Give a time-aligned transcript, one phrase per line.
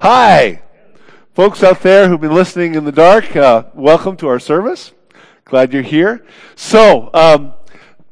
[0.00, 0.62] Hi.
[1.34, 4.92] Folks out there who've been listening in the dark, uh, welcome to our service.
[5.44, 6.24] Glad you're here.
[6.54, 7.54] So, um,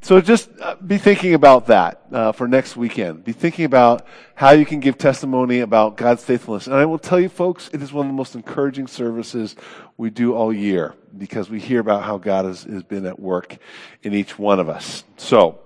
[0.03, 3.23] so just uh, be thinking about that uh, for next weekend.
[3.23, 4.05] Be thinking about
[4.35, 6.67] how you can give testimony about God's faithfulness.
[6.67, 9.55] And I will tell you, folks, it is one of the most encouraging services
[9.97, 13.59] we do all year because we hear about how God has, has been at work
[14.03, 15.05] in each one of us.
[15.19, 15.61] So,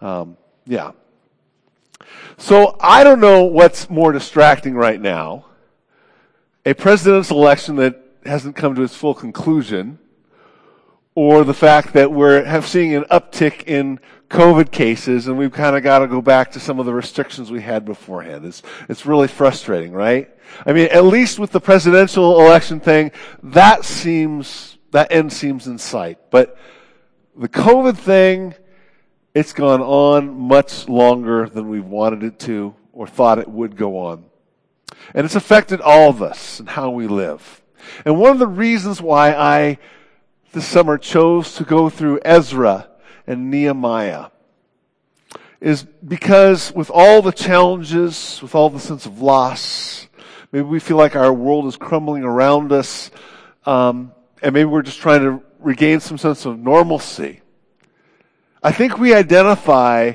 [0.00, 0.90] um, yeah.
[2.38, 5.44] So I don't know what's more distracting right now.
[6.66, 9.98] A presidential election that hasn't come to its full conclusion
[11.14, 15.82] or the fact that we're seeing an uptick in COVID cases and we've kind of
[15.82, 18.44] got to go back to some of the restrictions we had beforehand.
[18.44, 20.28] It's, it's really frustrating, right?
[20.66, 23.10] I mean, at least with the presidential election thing,
[23.42, 26.18] that seems, that end seems in sight.
[26.30, 26.58] But
[27.36, 28.54] the COVID thing,
[29.34, 33.96] it's gone on much longer than we wanted it to or thought it would go
[33.96, 34.29] on.
[35.14, 37.62] And it's affected all of us and how we live.
[38.04, 39.78] And one of the reasons why I
[40.52, 42.88] this summer chose to go through Ezra
[43.26, 44.26] and Nehemiah
[45.60, 50.08] is because with all the challenges, with all the sense of loss,
[50.50, 53.10] maybe we feel like our world is crumbling around us,
[53.66, 57.42] um, and maybe we're just trying to regain some sense of normalcy.
[58.62, 60.14] I think we identify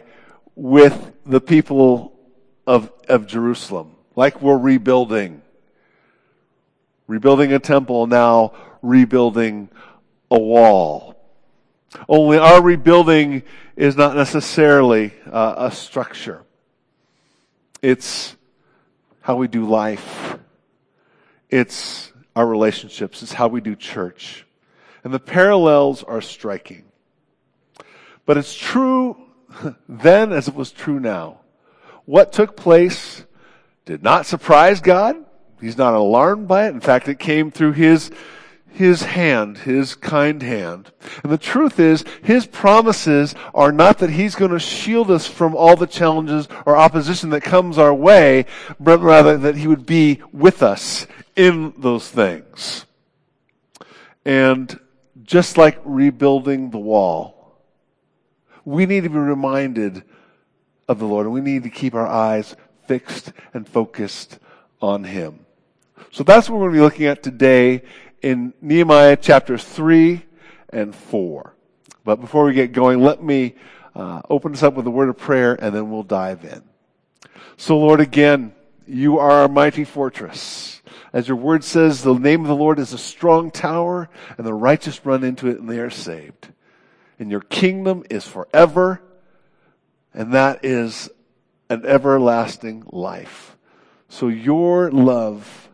[0.56, 2.20] with the people
[2.66, 5.42] of, of Jerusalem, like we're rebuilding.
[7.08, 9.70] Rebuilding a temple, now rebuilding
[10.32, 11.16] a wall.
[12.10, 13.44] Only our rebuilding
[13.76, 16.44] is not necessarily uh, a structure.
[17.82, 18.36] It's
[19.22, 20.38] how we do life.
[21.50, 23.22] It's our relationships.
[23.22, 24.46] It's how we do church.
[25.04, 26.84] And the parallels are striking.
[28.26, 29.18] But it's true
[29.90, 31.40] then as it was true now.
[32.06, 33.25] What took place
[33.86, 35.16] did not surprise God.
[35.62, 36.70] He's not alarmed by it.
[36.70, 38.12] In fact, it came through his
[38.76, 40.92] his hand, his kind hand.
[41.24, 45.56] And the truth is, his promises are not that he's going to shield us from
[45.56, 48.46] all the challenges or opposition that comes our way,
[48.78, 51.08] but rather that he would be with us
[51.38, 52.86] in those things.
[54.26, 54.78] And
[55.24, 57.62] just like rebuilding the wall,
[58.66, 60.04] we need to be reminded
[60.90, 62.58] of the Lord and we need to keep our eyes
[62.88, 64.40] fixed and focused
[64.82, 65.46] on him.
[66.12, 67.84] So that's what we're going to be looking at today
[68.22, 70.24] in Nehemiah chapters 3
[70.70, 71.54] and 4.
[72.04, 73.56] But before we get going, let me
[73.96, 76.64] uh, open this up with a word of prayer and then we'll dive in.
[77.58, 78.54] So, Lord, again,
[78.88, 80.82] you are our mighty fortress.
[81.14, 84.54] As your word says, the name of the Lord is a strong tower, and the
[84.54, 86.50] righteous run into it and they are saved.
[87.18, 89.02] And your kingdom is forever,
[90.14, 91.10] and that is
[91.70, 93.58] an everlasting life.
[94.08, 95.66] So your love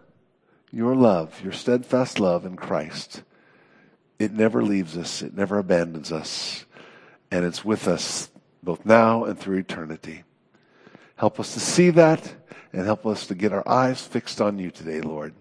[0.72, 3.24] your love, your steadfast love in Christ,
[4.18, 6.66] it never leaves us, it never abandons us,
[7.30, 8.30] and it's with us
[8.64, 10.24] both now and through eternity.
[11.16, 12.36] Help us to see that
[12.72, 15.34] and help us to get our eyes fixed on you today, Lord.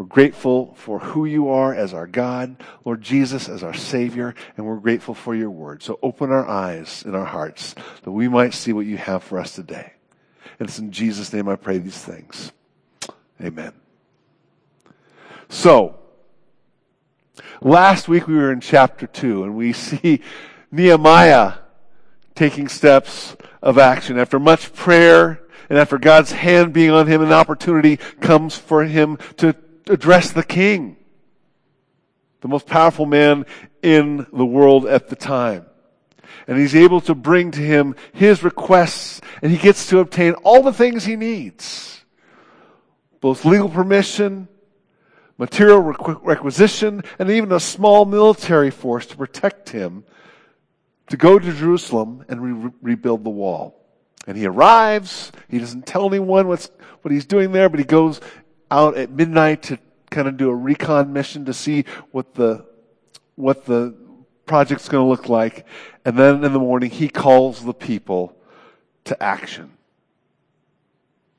[0.00, 2.56] We're grateful for who you are as our God,
[2.86, 5.82] Lord Jesus as our Savior, and we're grateful for your word.
[5.82, 7.74] So open our eyes and our hearts
[8.04, 9.92] that we might see what you have for us today.
[10.58, 12.50] And it's in Jesus' name I pray these things.
[13.42, 13.74] Amen.
[15.50, 15.98] So,
[17.60, 20.22] last week we were in chapter 2 and we see
[20.72, 21.58] Nehemiah
[22.34, 24.18] taking steps of action.
[24.18, 29.18] After much prayer and after God's hand being on him, an opportunity comes for him
[29.36, 29.54] to
[29.90, 30.96] address the king,
[32.40, 33.46] the most powerful man
[33.82, 35.66] in the world at the time.
[36.46, 40.62] And he's able to bring to him his requests and he gets to obtain all
[40.62, 42.02] the things he needs.
[43.20, 44.48] Both legal permission,
[45.36, 50.04] material requisition, and even a small military force to protect him
[51.08, 53.76] to go to Jerusalem and re- rebuild the wall.
[54.26, 55.32] And he arrives.
[55.48, 56.70] He doesn't tell anyone what's,
[57.02, 58.20] what he's doing there, but he goes
[58.70, 59.78] out at midnight to
[60.10, 62.64] kind of do a recon mission to see what the,
[63.36, 63.94] what the
[64.46, 65.66] project's going to look like.
[66.04, 68.36] And then in the morning, he calls the people
[69.04, 69.72] to action.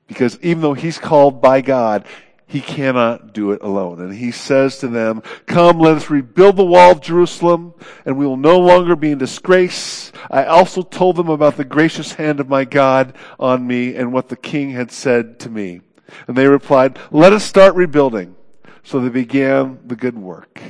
[0.07, 2.05] Because even though he's called by God,
[2.51, 4.01] he cannot do it alone.
[4.01, 7.73] And he says to them, come, let us rebuild the wall of Jerusalem
[8.05, 10.11] and we will no longer be in disgrace.
[10.29, 14.27] I also told them about the gracious hand of my God on me and what
[14.27, 15.79] the king had said to me.
[16.27, 18.35] And they replied, let us start rebuilding.
[18.83, 20.61] So they began the good work.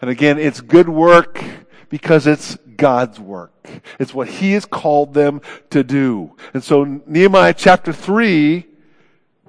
[0.00, 1.42] And again, it's good work
[1.88, 3.68] because it's God's work.
[3.98, 5.40] It's what He has called them
[5.70, 6.36] to do.
[6.54, 8.66] And so Nehemiah chapter 3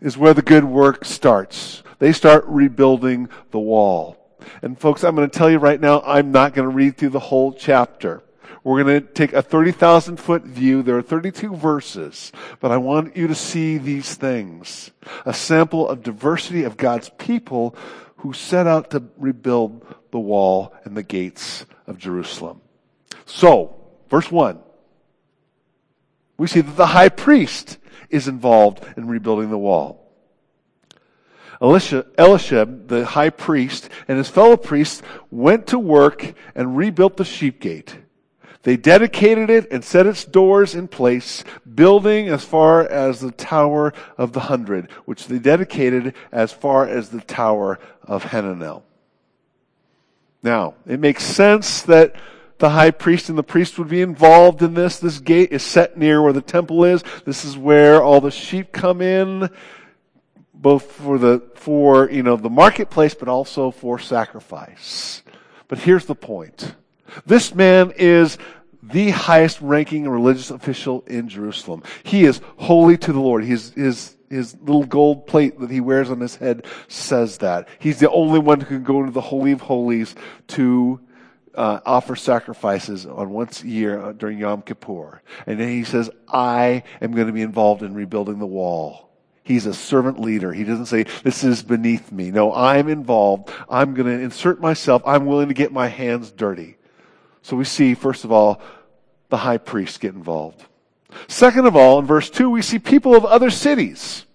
[0.02, 1.84] is where the good work starts.
[2.00, 4.18] They start rebuilding the wall.
[4.62, 7.10] And folks, I'm going to tell you right now, I'm not going to read through
[7.10, 8.24] the whole chapter.
[8.70, 10.84] We're going to take a 30,000 foot view.
[10.84, 14.92] There are 32 verses, but I want you to see these things.
[15.26, 17.76] A sample of diversity of God's people
[18.18, 22.62] who set out to rebuild the wall and the gates of Jerusalem.
[23.26, 23.76] So,
[24.08, 24.60] verse 1.
[26.38, 27.80] We see that the high priest
[28.12, 30.14] is involved in rebuilding the wall.
[31.60, 35.02] Elisha, Elisha, the high priest, and his fellow priests
[35.32, 37.98] went to work and rebuilt the sheep gate.
[38.64, 41.44] They dedicated it and set its doors in place,
[41.76, 47.10] building as far as the Tower of the Hundred, which they dedicated as far as
[47.10, 48.84] the Tower of Hananel.
[50.44, 52.16] Now, it makes sense that
[52.58, 55.00] the high priest and the priest would be involved in this.
[55.00, 57.04] This gate is set near where the temple is.
[57.26, 59.50] This is where all the sheep come in,
[60.54, 65.24] both for the, for, you know, the marketplace, but also for sacrifice.
[65.70, 66.76] But here's the point.
[67.26, 68.38] This man is
[68.82, 71.84] the highest ranking religious official in Jerusalem.
[72.04, 73.44] He is holy to the Lord.
[73.44, 77.68] His, his, his little gold plate that he wears on his head says that.
[77.80, 80.16] He's the only one who can go into the Holy of Holies
[80.50, 81.00] to
[81.56, 85.22] uh, offer sacrifices on once a year uh, during Yom Kippur.
[85.46, 89.10] And then he says, I am going to be involved in rebuilding the wall.
[89.44, 90.54] He's a servant leader.
[90.54, 92.30] He doesn't say, this is beneath me.
[92.30, 93.52] No, I'm involved.
[93.68, 95.02] I'm going to insert myself.
[95.06, 96.78] I'm willing to get my hands dirty.
[97.50, 98.62] So we see, first of all,
[99.30, 100.64] the high priest get involved.
[101.28, 104.28] Second of all, in verse 2, we see people of other cities.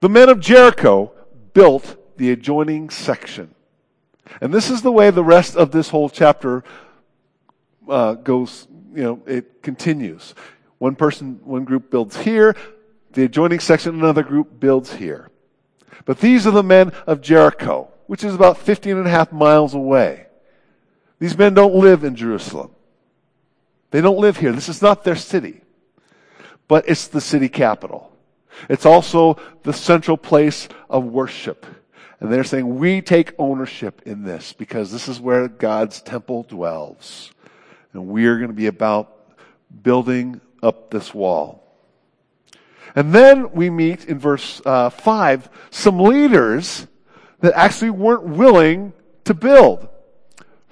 [0.00, 1.12] The men of Jericho
[1.52, 3.54] built the adjoining section.
[4.40, 6.64] And this is the way the rest of this whole chapter
[7.88, 10.34] uh, goes, you know, it continues.
[10.78, 12.56] One person, one group builds here,
[13.12, 15.30] the adjoining section, another group builds here.
[16.04, 19.72] But these are the men of Jericho, which is about 15 and a half miles
[19.74, 20.26] away.
[21.18, 22.70] These men don't live in Jerusalem.
[23.90, 24.52] They don't live here.
[24.52, 25.60] This is not their city.
[26.66, 28.12] But it's the city capital.
[28.68, 31.66] It's also the central place of worship.
[32.20, 37.30] And they're saying, we take ownership in this because this is where God's temple dwells.
[37.92, 39.12] And we're going to be about
[39.82, 41.62] building up this wall.
[42.96, 46.86] And then we meet in verse uh, 5 some leaders
[47.40, 48.92] that actually weren't willing
[49.24, 49.88] to build.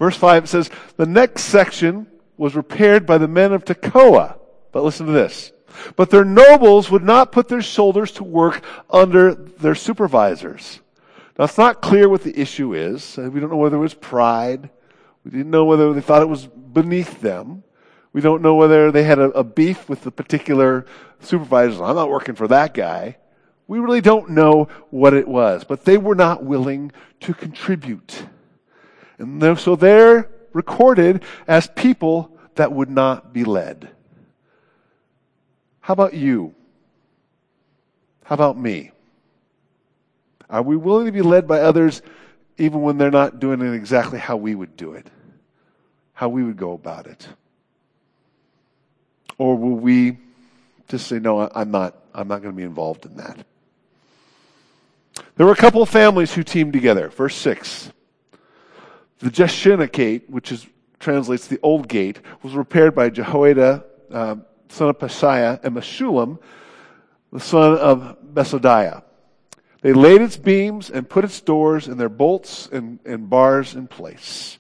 [0.02, 4.37] Verse 5 says, The next section was repaired by the men of Tekoa.
[4.72, 5.52] But listen to this.
[5.94, 10.81] But their nobles would not put their shoulders to work under their supervisors.
[11.38, 13.16] Now it's not clear what the issue is.
[13.16, 14.70] Uh, we don't know whether it was pride.
[15.25, 17.62] We didn't know whether they thought it was beneath them.
[18.12, 20.84] We don't know whether they had a, a beef with the particular
[21.20, 21.81] supervisors.
[21.81, 23.19] I'm not working for that guy.
[23.69, 28.24] We really don't know what it was, but they were not willing to contribute.
[29.22, 33.88] And so they're recorded as people that would not be led.
[35.81, 36.55] How about you?
[38.24, 38.91] How about me?
[40.50, 42.02] Are we willing to be led by others
[42.58, 45.06] even when they're not doing it exactly how we would do it?
[46.12, 47.26] How we would go about it?
[49.38, 50.19] Or will we
[50.88, 53.46] just say, no, I'm not, I'm not going to be involved in that?
[55.36, 57.08] There were a couple of families who teamed together.
[57.08, 57.93] Verse 6.
[59.22, 60.67] The Jeshanah gate, which is,
[60.98, 64.36] translates the old gate, was repaired by Jehoiada, uh,
[64.69, 66.41] son of Paseah, and Meshullam,
[67.32, 69.05] the son of Besodeiah.
[69.81, 73.86] They laid its beams and put its doors and their bolts and, and bars in
[73.86, 74.58] place.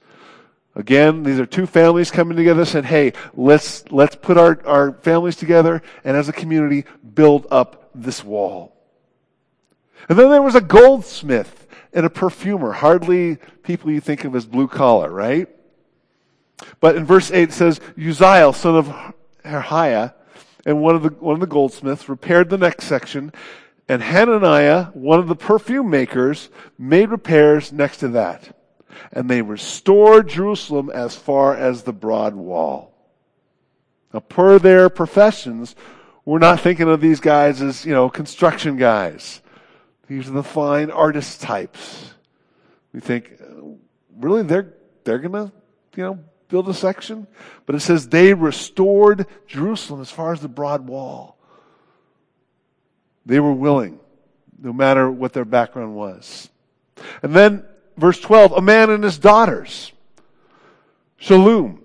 [0.76, 5.36] Again, these are two families coming together said, hey, let's, let's put our, our families
[5.36, 8.76] together and as a community build up this wall.
[10.08, 11.61] And then there was a goldsmith
[11.92, 12.72] and a perfumer.
[12.72, 15.48] Hardly people you think of as blue collar, right?
[16.80, 20.14] But in verse 8 it says, Uzziel, son of Harhaiah,
[20.64, 23.32] and one of the, one of the goldsmiths repaired the next section,
[23.88, 28.56] and Hananiah, one of the perfume makers, made repairs next to that.
[29.12, 32.94] And they restored Jerusalem as far as the broad wall.
[34.14, 35.74] Now, per their professions,
[36.24, 39.40] we're not thinking of these guys as, you know, construction guys.
[40.06, 42.12] These are the fine artist types.
[42.92, 43.40] We think,
[44.16, 45.52] really, they're, they're gonna,
[45.96, 46.18] you know,
[46.52, 47.26] build a section?
[47.66, 51.38] But it says they restored Jerusalem as far as the broad wall.
[53.24, 53.98] They were willing,
[54.60, 56.50] no matter what their background was.
[57.22, 57.64] And then,
[57.96, 59.92] verse 12, a man and his daughters.
[61.20, 61.78] Shallum,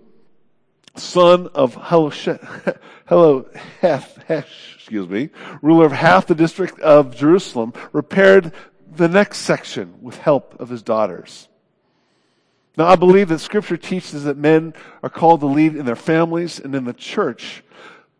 [1.00, 2.10] son of Hello
[4.88, 5.30] excuse me,
[5.62, 8.54] ruler of half the district of Jerusalem, repaired
[8.96, 11.50] the next section with help of his daughters.
[12.78, 14.74] Now, I believe that Scripture teaches that men
[15.04, 17.64] are called to lead in their families and in the church,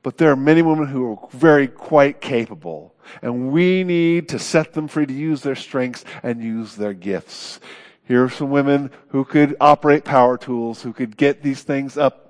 [0.04, 4.74] but there are many women who are very quite capable, and we need to set
[4.74, 7.60] them free to use their strengths and use their gifts.
[8.04, 12.27] Here are some women who could operate power tools, who could get these things up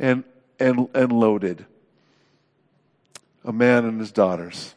[0.00, 0.24] and,
[0.58, 1.66] and, and loaded.
[3.44, 4.74] A man and his daughters.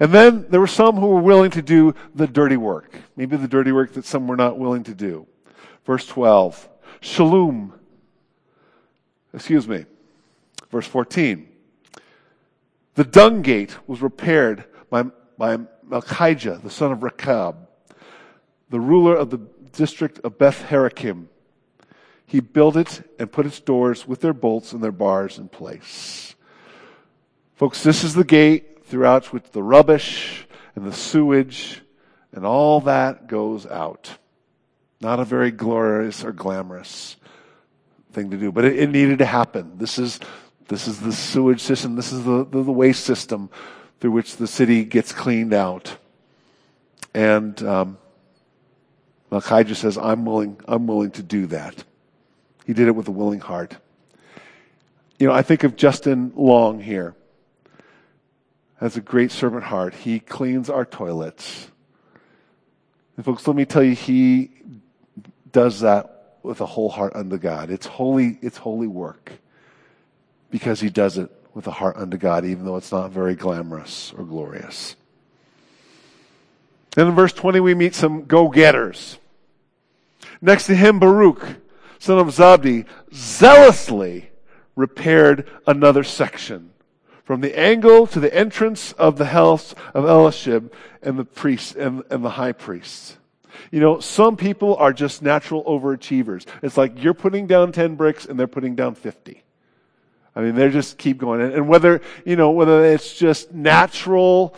[0.00, 2.92] And then there were some who were willing to do the dirty work.
[3.14, 5.26] Maybe the dirty work that some were not willing to do.
[5.84, 6.68] Verse 12.
[7.00, 7.72] Shalom.
[9.32, 9.84] Excuse me.
[10.70, 11.48] Verse 14.
[12.94, 15.04] The dung gate was repaired by,
[15.38, 15.58] by
[15.88, 17.68] Malchijah, the son of Rechab,
[18.70, 19.38] the ruler of the
[19.72, 21.26] district of Beth Harakim.
[22.26, 26.34] He built it and put its doors with their bolts and their bars in place.
[27.54, 31.80] Folks, this is the gate throughout which the rubbish and the sewage
[32.32, 34.18] and all that goes out.
[35.00, 37.16] Not a very glorious or glamorous
[38.12, 39.78] thing to do, but it, it needed to happen.
[39.78, 40.18] This is,
[40.68, 41.96] this is the sewage system.
[41.96, 43.50] This is the, the, the waste system
[44.00, 45.96] through which the city gets cleaned out.
[47.14, 47.98] And, um,
[49.40, 51.84] says, I'm willing, I'm willing to do that.
[52.66, 53.76] He did it with a willing heart.
[55.18, 57.14] You know, I think of Justin Long here.
[58.80, 59.94] Has a great servant heart.
[59.94, 61.70] He cleans our toilets.
[63.16, 64.50] And folks, let me tell you, he
[65.52, 67.70] does that with a whole heart unto God.
[67.70, 69.32] It's holy, it's holy work
[70.50, 74.12] because he does it with a heart unto God, even though it's not very glamorous
[74.18, 74.96] or glorious.
[76.94, 79.18] Then in verse 20, we meet some go-getters.
[80.42, 81.56] Next to him, Baruch,
[82.06, 84.30] son of Zabdi, zealously
[84.76, 86.70] repaired another section
[87.24, 90.72] from the angle to the entrance of the house of Eliashib
[91.02, 93.16] and the priests and, and the high priests.
[93.72, 96.46] You know, some people are just natural overachievers.
[96.62, 99.42] It's like you're putting down 10 bricks and they're putting down 50.
[100.36, 101.40] I mean, they just keep going.
[101.40, 104.54] And whether, you know, whether it's just natural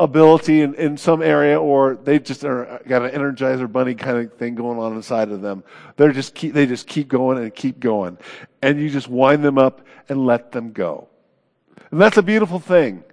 [0.00, 4.32] ability in, in some area or they just are, got an energizer bunny kind of
[4.34, 5.62] thing going on inside of them.
[5.96, 8.18] They're just keep, they just keep going and keep going.
[8.62, 11.08] And you just wind them up and let them go.
[11.90, 13.04] And that's a beautiful thing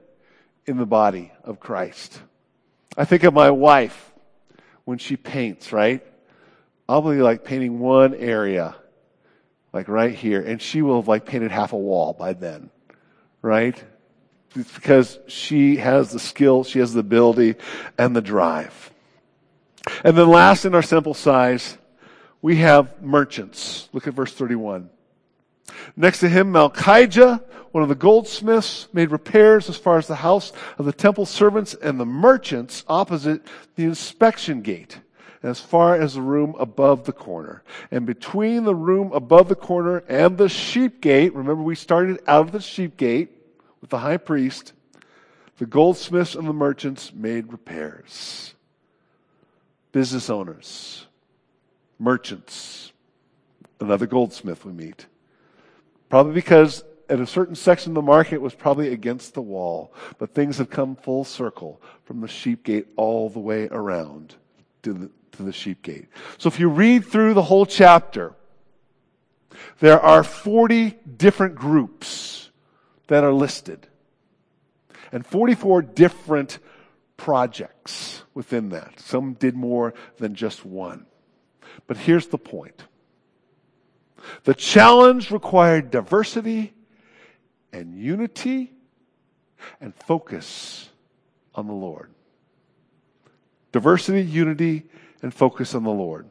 [0.65, 2.21] in the body of Christ.
[2.97, 4.11] I think of my wife
[4.85, 6.05] when she paints, right?
[6.87, 8.75] I'll be like painting one area,
[9.73, 12.69] like right here, and she will have like painted half a wall by then,
[13.41, 13.83] right?
[14.55, 17.55] It's because she has the skill, she has the ability
[17.97, 18.91] and the drive.
[20.03, 21.77] And then last in our sample size,
[22.41, 23.89] we have merchants.
[23.93, 24.89] Look at verse 31.
[25.95, 30.53] Next to him, Malchijah, one of the goldsmiths, made repairs as far as the house
[30.77, 33.41] of the temple servants and the merchants opposite
[33.75, 34.99] the inspection gate,
[35.43, 37.63] as far as the room above the corner.
[37.91, 42.47] And between the room above the corner and the sheep gate, remember we started out
[42.47, 43.36] of the sheep gate
[43.81, 44.73] with the high priest,
[45.57, 48.53] the goldsmiths and the merchants made repairs.
[49.91, 51.07] Business owners,
[51.97, 52.91] merchants,
[53.79, 55.07] another goldsmith we meet
[56.09, 60.33] Probably because at a certain section of the market was probably against the wall, but
[60.33, 64.35] things have come full circle from the sheep gate all the way around
[64.83, 66.07] to the, to the sheep gate.
[66.37, 68.33] So if you read through the whole chapter,
[69.79, 72.36] there are 40 different groups
[73.07, 73.87] that are listed
[75.11, 76.59] and 44 different
[77.15, 78.99] projects within that.
[78.99, 81.05] Some did more than just one.
[81.87, 82.83] But here's the point.
[84.43, 86.73] The challenge required diversity
[87.71, 88.73] and unity
[89.79, 90.89] and focus
[91.55, 92.11] on the Lord.
[93.71, 94.85] Diversity, unity,
[95.21, 96.29] and focus on the Lord.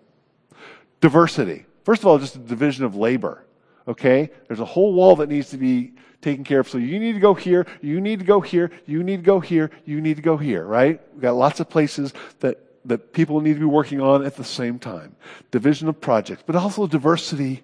[1.01, 1.67] Diversity.
[1.85, 3.46] First of all, just a division of labor.
[3.87, 4.31] Okay?
[4.49, 6.69] There's a whole wall that needs to be taken care of.
[6.69, 9.41] So you need to go here, you need to go here, you need to go
[9.41, 11.01] here, you need to go here, right?
[11.13, 14.45] We've got lots of places that, that people need to be working on at the
[14.45, 15.15] same time.
[15.51, 17.63] Division of projects, but also diversity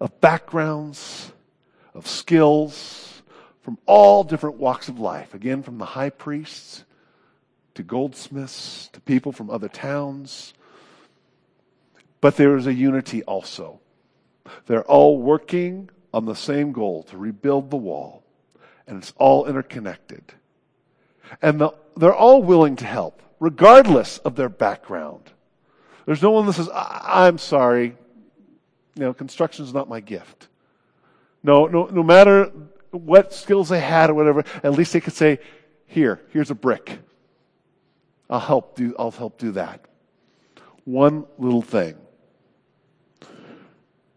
[0.00, 1.32] of backgrounds,
[1.94, 3.22] of skills,
[3.62, 5.34] from all different walks of life.
[5.34, 6.84] Again, from the high priests
[7.74, 10.52] to goldsmiths to people from other towns.
[12.20, 13.80] But there is a unity also.
[14.66, 18.22] They're all working on the same goal to rebuild the wall,
[18.86, 20.22] and it's all interconnected.
[21.40, 25.30] And the, they're all willing to help, regardless of their background.
[26.06, 27.96] There's no one that says, I'm sorry,
[28.94, 30.48] you know, construction is not my gift.
[31.42, 32.52] No, no, no matter
[32.90, 35.38] what skills they had or whatever, at least they could say,
[35.86, 36.98] here, here's a brick.
[38.28, 39.84] I'll help do, I'll help do that.
[40.84, 41.96] One little thing.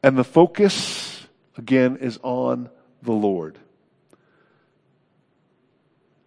[0.05, 1.25] And the focus,
[1.57, 2.69] again, is on
[3.01, 3.57] the Lord.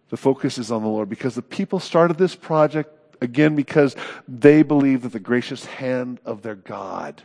[0.09, 3.95] The focus is on the Lord because the people started this project again because
[4.27, 7.23] they believed that the gracious hand of their God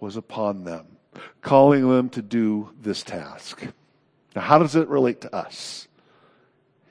[0.00, 0.84] was upon them,
[1.40, 3.66] calling them to do this task.
[4.36, 5.88] Now, how does it relate to us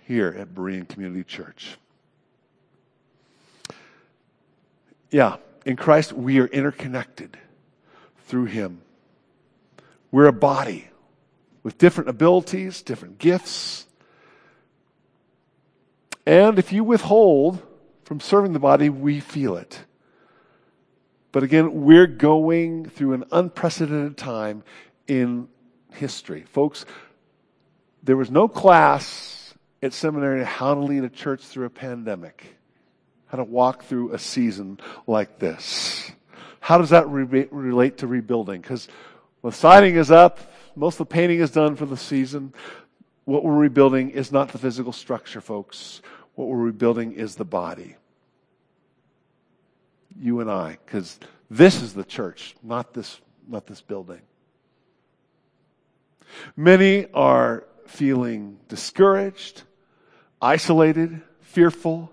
[0.08, 1.78] here at Berean Community Church?
[5.12, 7.38] Yeah, in Christ, we are interconnected
[8.28, 8.82] through Him.
[10.12, 10.90] We're a body
[11.64, 13.88] with different abilities, different gifts.
[16.26, 17.62] And if you withhold
[18.04, 19.82] from serving the body, we feel it.
[21.32, 24.64] But again, we're going through an unprecedented time
[25.08, 25.50] in
[25.94, 26.44] history.
[26.44, 26.86] Folks,
[28.02, 29.54] there was no class
[29.84, 32.58] at seminary how to lead a church through a pandemic,
[33.28, 36.12] how to walk through a season like this.
[36.60, 38.62] How does that re- relate to rebuilding?
[38.62, 38.88] Because
[39.44, 40.40] the siding is up,
[40.76, 42.54] most of the painting is done for the season.
[43.26, 46.02] What we're rebuilding is not the physical structure, folks.
[46.36, 47.96] What we're rebuilding is the body.
[50.20, 54.22] You and I, because this is the church, not this, not this building.
[56.56, 59.64] Many are feeling discouraged,
[60.42, 62.12] isolated, fearful,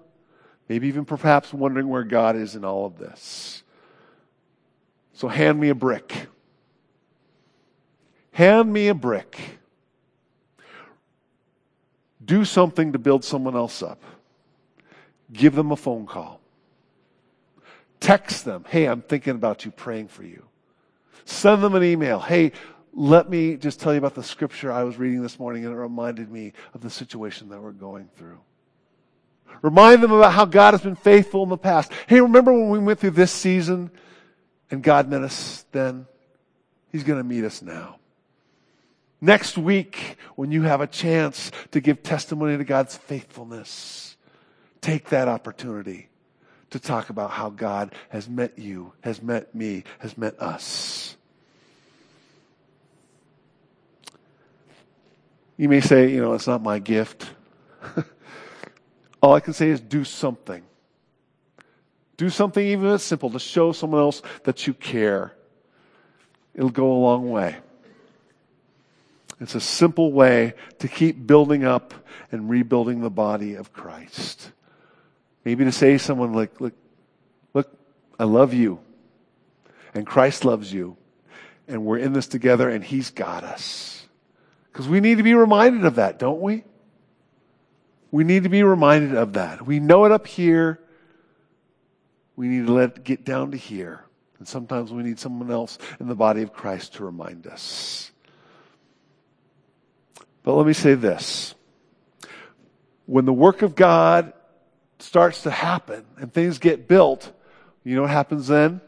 [0.68, 3.63] maybe even perhaps wondering where God is in all of this.
[5.14, 6.26] So hand me a brick.
[8.32, 9.40] Hand me a brick.
[12.24, 14.02] Do something to build someone else up.
[15.32, 16.40] Give them a phone call.
[18.00, 20.44] Text them, hey, I'm thinking about you, praying for you.
[21.24, 22.52] Send them an email, hey,
[22.92, 25.76] let me just tell you about the scripture I was reading this morning and it
[25.76, 28.40] reminded me of the situation that we're going through.
[29.62, 31.90] Remind them about how God has been faithful in the past.
[32.06, 33.90] Hey, remember when we went through this season
[34.70, 36.06] and God met us then?
[36.90, 37.96] He's going to meet us now.
[39.20, 44.16] Next week, when you have a chance to give testimony to God's faithfulness,
[44.80, 46.08] take that opportunity
[46.70, 51.16] to talk about how God has met you, has met me, has met us.
[55.56, 57.30] You may say, you know, it's not my gift.
[59.22, 60.62] All I can say is do something.
[62.16, 65.34] Do something even as simple to show someone else that you care.
[66.54, 67.56] It'll go a long way.
[69.40, 71.92] It's a simple way to keep building up
[72.30, 74.52] and rebuilding the body of Christ.
[75.44, 76.74] Maybe to say to someone like, look,
[77.52, 77.76] look,
[78.18, 78.78] I love you.
[79.92, 80.96] And Christ loves you.
[81.66, 84.06] And we're in this together and He's got us.
[84.72, 86.64] Because we need to be reminded of that, don't we?
[88.10, 89.66] We need to be reminded of that.
[89.66, 90.80] We know it up here.
[92.36, 94.04] We need to let get down to here.
[94.38, 98.10] And sometimes we need someone else in the body of Christ to remind us.
[100.42, 101.54] But let me say this.
[103.06, 104.32] When the work of God
[104.98, 107.32] starts to happen and things get built,
[107.84, 108.80] you know what happens then?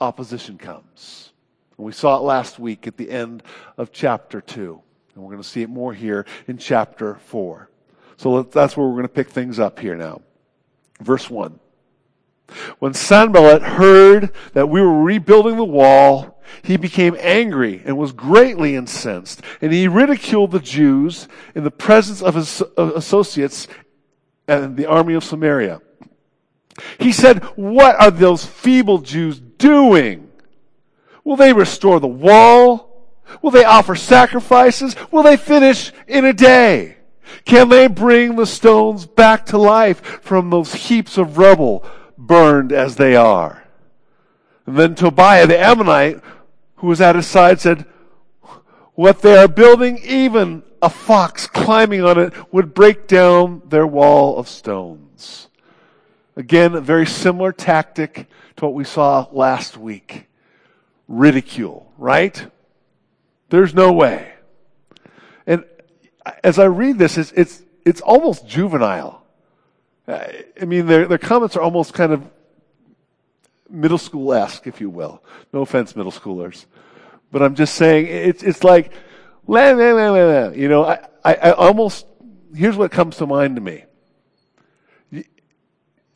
[0.00, 1.32] Opposition comes.
[1.76, 3.42] And we saw it last week at the end
[3.76, 4.80] of chapter 2.
[5.14, 7.68] And we're going to see it more here in chapter 4.
[8.16, 10.20] So that's where we're going to pick things up here now.
[11.00, 11.58] Verse 1.
[12.78, 18.74] When Sanballat heard that we were rebuilding the wall, he became angry and was greatly
[18.76, 23.68] incensed, and he ridiculed the Jews in the presence of his associates
[24.48, 25.80] and the army of Samaria.
[26.98, 30.30] He said, What are those feeble Jews doing?
[31.24, 32.88] Will they restore the wall?
[33.42, 34.96] Will they offer sacrifices?
[35.12, 36.96] Will they finish in a day?
[37.44, 41.84] Can they bring the stones back to life from those heaps of rubble
[42.30, 43.64] burned as they are?
[44.64, 46.22] And then Tobiah the Ammonite
[46.76, 47.84] who was at his side said,
[48.94, 54.38] What they are building, even a fox climbing on it would break down their wall
[54.38, 55.48] of stones.
[56.36, 60.26] Again, a very similar tactic to what we saw last week.
[61.08, 62.46] Ridicule, right?
[63.48, 64.34] There's no way.
[65.46, 65.64] And
[66.44, 69.19] as I read this, it's, it's, it's almost juvenile.
[70.10, 72.28] I mean, their, their comments are almost kind of
[73.68, 75.22] middle school esque, if you will.
[75.52, 76.66] No offense, middle schoolers.
[77.30, 78.92] But I'm just saying, it's, it's like,
[79.46, 82.06] you know, I, I, I almost,
[82.54, 83.84] here's what comes to mind to me.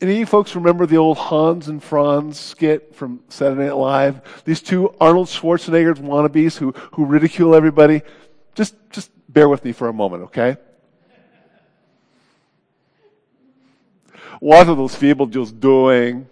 [0.01, 4.43] Any of you folks remember the old Hans and Franz skit from Saturday Night Live?
[4.43, 8.01] These two Arnold Schwarzenegger wannabes who, who ridicule everybody.
[8.55, 10.57] Just, just bear with me for a moment, okay?
[14.39, 16.27] What are those people just doing?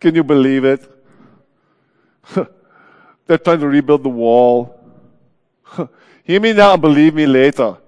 [0.00, 0.90] Can you believe it?
[3.26, 4.78] They're trying to rebuild the wall.
[6.24, 7.78] Hear me now and believe me later.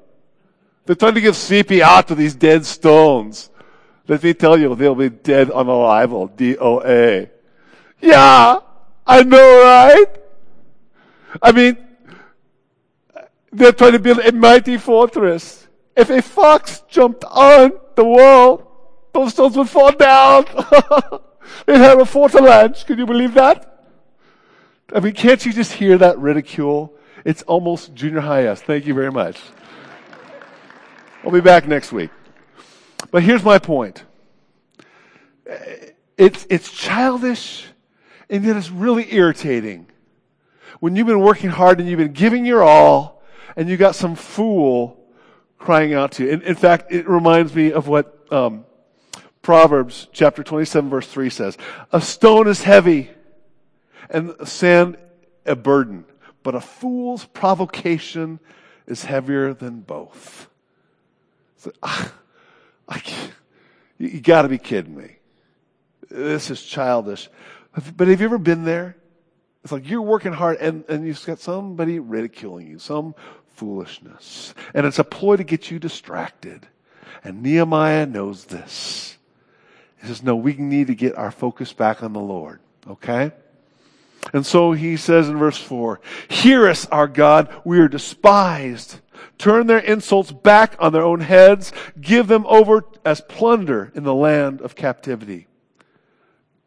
[0.84, 3.50] They're trying to give CPR to these dead stones.
[4.06, 6.28] Let me tell you, they'll be dead on arrival.
[6.28, 7.28] DOA.
[8.00, 8.60] Yeah,
[9.06, 10.06] I know, right?
[11.42, 11.76] I mean,
[13.52, 15.66] they're trying to build a mighty fortress.
[15.96, 18.67] If a fox jumped on the wall,
[19.12, 20.44] those stones would fall down.
[21.66, 22.84] They'd have a fortalange.
[22.86, 23.86] Can you believe that?
[24.92, 26.94] I mean, can't you just hear that ridicule?
[27.24, 28.62] It's almost junior high S.
[28.62, 29.38] Thank you very much.
[31.24, 32.10] I'll be back next week.
[33.10, 34.04] But here's my point.
[36.16, 37.66] It's, it's childish
[38.30, 39.86] and yet it's really irritating.
[40.80, 43.22] When you've been working hard and you've been giving your all
[43.56, 44.98] and you got some fool
[45.58, 46.30] crying out to you.
[46.30, 48.64] In, in fact, it reminds me of what um,
[49.42, 51.58] Proverbs chapter 27 verse 3 says.
[51.92, 53.10] A stone is heavy
[54.10, 54.96] and sand
[55.46, 56.04] a burden,
[56.42, 58.40] but a fool's provocation
[58.86, 60.48] is heavier than both.
[61.56, 62.12] So, ah,
[62.88, 63.02] I,
[63.98, 65.16] you, you gotta be kidding me.
[66.10, 67.28] This is childish.
[67.96, 68.96] But have you ever been there?
[69.62, 73.14] It's like you're working hard and, and you've got somebody ridiculing you, some
[73.54, 74.54] foolishness.
[74.72, 76.66] And it's a ploy to get you distracted.
[77.22, 79.17] And Nehemiah knows this.
[80.00, 82.60] He says, no, we need to get our focus back on the Lord.
[82.86, 83.32] Okay?
[84.32, 89.00] And so he says in verse 4, Hear us, our God, we are despised.
[89.38, 91.72] Turn their insults back on their own heads.
[92.00, 95.46] Give them over as plunder in the land of captivity.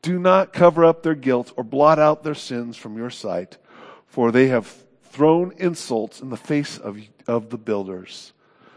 [0.01, 3.57] Do not cover up their guilt or blot out their sins from your sight,
[4.07, 8.33] for they have thrown insults in the face of, of the builders.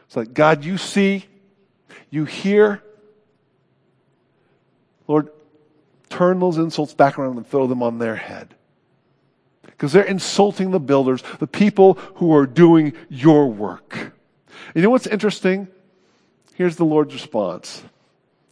[0.06, 1.24] It's like, God, you see,
[2.10, 2.82] you hear,
[5.06, 5.30] Lord,
[6.08, 8.54] turn those insults back around and throw them on their head.
[9.62, 14.12] Because they're insulting the builders, the people who are doing your work.
[14.74, 15.68] You know what's interesting?
[16.54, 17.82] Here's the Lord's response.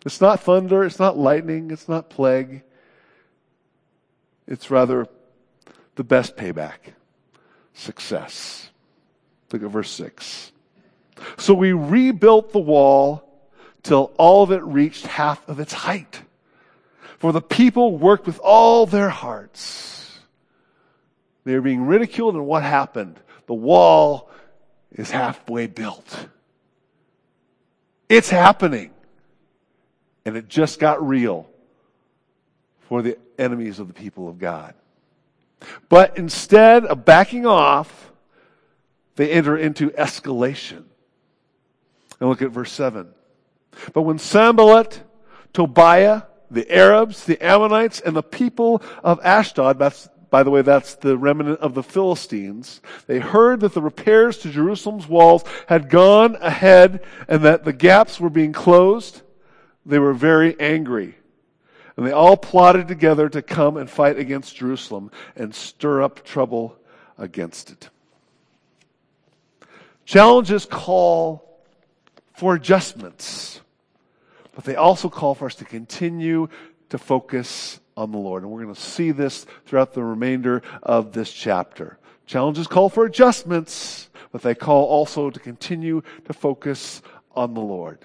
[0.04, 2.62] It's not thunder, it's not lightning, it's not plague.
[4.46, 5.06] It's rather
[5.94, 6.94] the best payback
[7.74, 8.70] success.
[9.52, 10.52] Look at verse 6.
[11.38, 13.28] So we rebuilt the wall
[13.82, 16.22] till all of it reached half of its height.
[17.22, 20.18] For the people worked with all their hearts.
[21.44, 23.20] They were being ridiculed, and what happened?
[23.46, 24.28] The wall
[24.90, 26.26] is halfway built.
[28.08, 28.90] It's happening.
[30.24, 31.48] And it just got real
[32.88, 34.74] for the enemies of the people of God.
[35.88, 38.10] But instead of backing off,
[39.14, 40.82] they enter into escalation.
[42.18, 43.14] And look at verse 7.
[43.92, 45.04] But when Sanballat,
[45.52, 50.94] Tobiah, the Arabs, the Ammonites, and the people of Ashdod, that's, by the way, that's
[50.96, 56.36] the remnant of the Philistines, they heard that the repairs to Jerusalem's walls had gone
[56.40, 59.22] ahead and that the gaps were being closed.
[59.84, 61.16] They were very angry.
[61.96, 66.76] And they all plotted together to come and fight against Jerusalem and stir up trouble
[67.18, 67.90] against it.
[70.04, 71.60] Challenges call
[72.34, 73.61] for adjustments.
[74.54, 76.48] But they also call for us to continue
[76.90, 78.42] to focus on the Lord.
[78.42, 81.98] And we're going to see this throughout the remainder of this chapter.
[82.26, 87.02] Challenges call for adjustments, but they call also to continue to focus
[87.34, 87.98] on the Lord.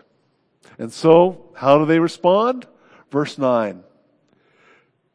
[0.80, 2.66] And so, how do they respond?
[3.12, 3.84] Verse 9.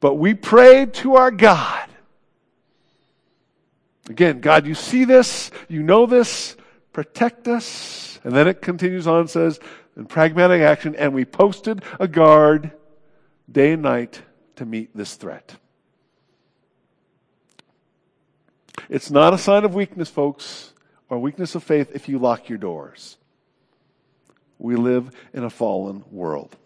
[0.01, 1.88] But we prayed to our God.
[4.09, 6.57] Again, God, you see this, you know this,
[6.92, 8.18] protect us.
[8.25, 9.61] And then it continues on and says,
[9.96, 12.72] in pragmatic action, and we posted a guard
[13.50, 14.22] day and night
[14.57, 15.57] to meet this threat.
[18.88, 20.72] It's not a sign of weakness, folks,
[21.09, 23.16] or weakness of faith if you lock your doors.
[24.59, 26.57] We live in a fallen world.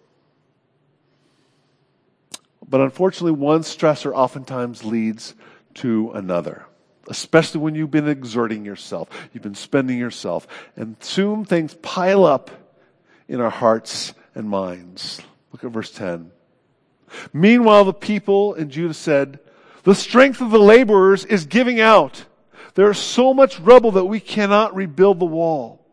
[2.69, 5.35] But unfortunately, one stressor oftentimes leads
[5.75, 6.67] to another
[7.09, 12.51] especially when you've been exerting yourself, you've been spending yourself, and soon things pile up
[13.29, 15.21] in our hearts and minds.
[15.53, 16.31] Look at verse 10.
[17.33, 19.39] Meanwhile, the people in Judah said,
[19.85, 22.25] The strength of the laborers is giving out.
[22.75, 25.87] There is so much rubble that we cannot rebuild the wall.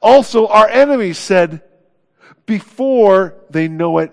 [0.00, 1.62] Also, our enemies said,
[2.46, 4.12] before they know it,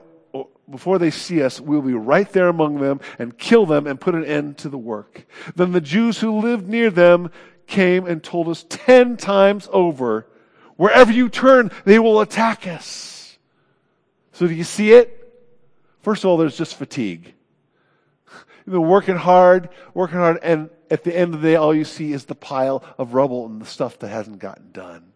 [0.69, 4.13] before they see us, we'll be right there among them and kill them and put
[4.13, 5.25] an end to the work.
[5.56, 7.32] Then the Jews who lived near them
[7.65, 10.28] came and told us ten times over,
[10.80, 13.38] wherever you turn, they will attack us.
[14.32, 15.15] So do you see it?
[16.04, 17.34] First of all, there's just fatigue.
[18.65, 21.84] You've been working hard, working hard, and at the end of the day, all you
[21.84, 25.12] see is the pile of rubble and the stuff that hasn't gotten done.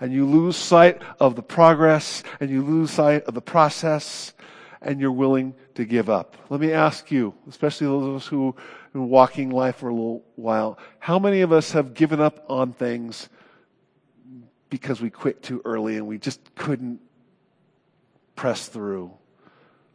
[0.00, 4.32] And you lose sight of the progress, and you lose sight of the process,
[4.80, 6.38] and you're willing to give up.
[6.48, 9.94] Let me ask you, especially those of us who have been walking life for a
[9.94, 13.28] little while, how many of us have given up on things
[14.70, 17.00] because we quit too early and we just couldn't
[18.36, 19.10] press through?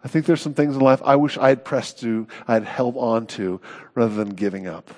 [0.03, 2.65] I think there's some things in life I wish I had pressed to, I had
[2.65, 3.59] held on to,
[3.95, 4.91] rather than giving up.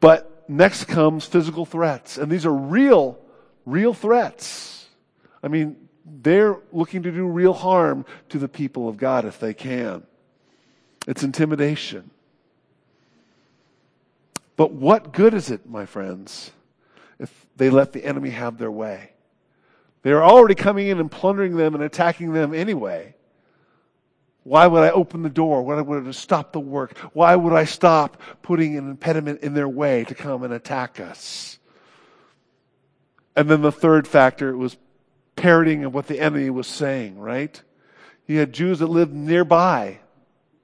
[0.00, 3.18] But next comes physical threats, and these are real,
[3.66, 4.88] real threats.
[5.44, 9.54] I mean, they're looking to do real harm to the people of God if they
[9.54, 10.02] can.
[11.06, 12.10] It's intimidation.
[14.56, 16.50] But what good is it, my friends,
[17.20, 19.12] if they let the enemy have their way?
[20.02, 23.14] They're already coming in and plundering them and attacking them anyway.
[24.42, 25.62] Why would I open the door?
[25.62, 26.96] Why would I stop the work?
[27.12, 31.58] Why would I stop putting an impediment in their way to come and attack us?
[33.36, 34.76] And then the third factor was
[35.36, 37.62] parroting of what the enemy was saying, right?
[38.26, 40.00] He had Jews that lived nearby,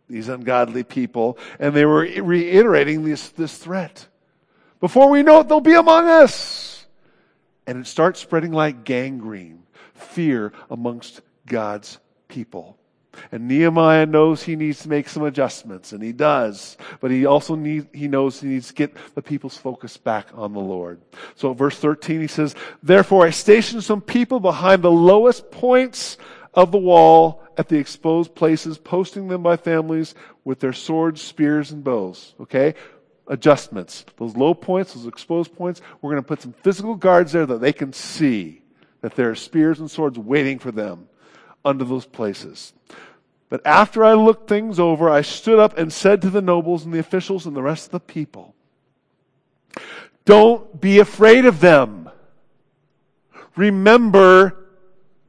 [0.08, 4.06] these ungodly people, and they were reiterating this, this threat.
[4.86, 6.86] Before we know it, they'll be among us.
[7.66, 12.78] And it starts spreading like gangrene, fear amongst God's people.
[13.32, 16.76] And Nehemiah knows he needs to make some adjustments, and he does.
[17.00, 20.52] But he also needs, he knows he needs to get the people's focus back on
[20.52, 21.00] the Lord.
[21.34, 26.16] So verse 13 he says, Therefore I stationed some people behind the lowest points
[26.54, 31.72] of the wall at the exposed places, posting them by families with their swords, spears,
[31.72, 32.36] and bows.
[32.38, 32.76] Okay?
[33.28, 34.04] Adjustments.
[34.18, 37.60] Those low points, those exposed points, we're going to put some physical guards there that
[37.60, 38.62] they can see
[39.00, 41.08] that there are spears and swords waiting for them
[41.64, 42.72] under those places.
[43.48, 46.92] But after I looked things over, I stood up and said to the nobles and
[46.92, 48.54] the officials and the rest of the people,
[50.24, 52.10] Don't be afraid of them.
[53.54, 54.66] Remember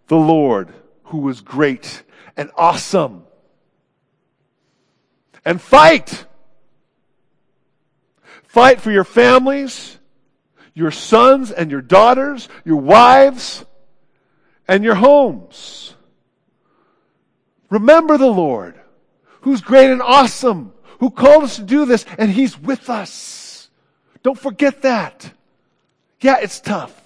[0.08, 0.74] the Lord,
[1.06, 2.04] who is great
[2.36, 3.24] and awesome.
[5.46, 6.26] And fight.
[8.58, 10.00] Fight for your families,
[10.74, 13.64] your sons and your daughters, your wives,
[14.68, 15.94] and your homes.
[17.70, 18.74] Remember the Lord,
[19.42, 23.70] who's great and awesome, who called us to do this, and He's with us.
[24.24, 25.32] Don't forget that.
[26.20, 27.00] Yeah, it's tough.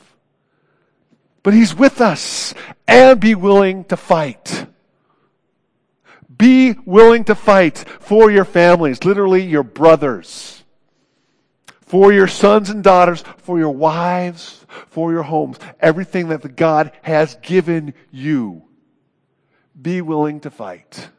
[1.43, 2.53] But He's with us,
[2.87, 4.67] and be willing to fight.
[6.33, 10.60] Be willing to fight for your families, literally your brothers,
[11.91, 17.35] for your sons and daughters, for your wives, for your homes, everything that God has
[17.41, 18.63] given you
[19.79, 21.09] be willing to fight.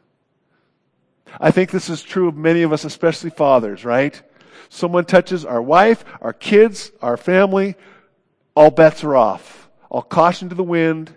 [1.39, 4.19] I think this is true of many of us, especially fathers, right?
[4.69, 7.75] Someone touches our wife, our kids, our family,
[8.55, 9.69] all bets are off.
[9.91, 11.13] All caution to the wind.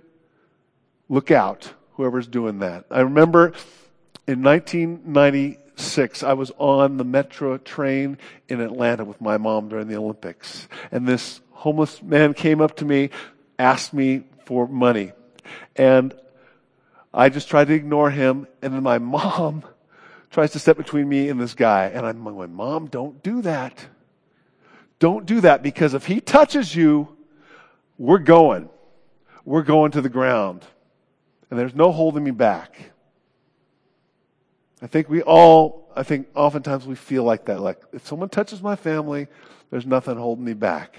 [1.08, 2.84] Look out, whoever's doing that.
[2.90, 3.54] I remember
[4.28, 4.42] in
[5.76, 8.16] 1996, I was on the metro train
[8.48, 10.68] in Atlanta with my mom during the Olympics.
[10.90, 13.10] And this homeless man came up to me,
[13.58, 15.12] asked me for money.
[15.74, 16.14] And
[17.12, 18.46] I just tried to ignore him.
[18.62, 19.64] And then my mom
[20.30, 21.88] tries to step between me and this guy.
[21.88, 23.86] And I'm like, Mom, don't do that.
[24.98, 27.14] Don't do that because if he touches you,
[27.98, 28.70] we're going.
[29.44, 30.64] We're going to the ground.
[31.50, 32.92] And there's no holding me back.
[34.86, 37.60] I think we all, I think oftentimes we feel like that.
[37.60, 39.26] Like, if someone touches my family,
[39.68, 40.98] there's nothing holding me back.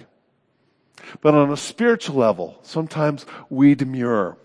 [1.22, 4.36] But on a spiritual level, sometimes we demur.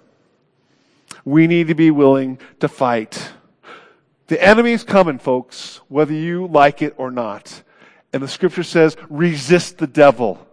[1.25, 3.33] We need to be willing to fight.
[4.29, 7.65] The enemy's coming, folks, whether you like it or not.
[8.13, 10.47] And the scripture says, resist the devil.